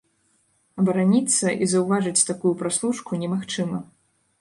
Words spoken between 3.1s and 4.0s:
немагчыма.